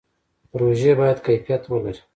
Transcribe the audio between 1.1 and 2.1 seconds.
کیفیت ولري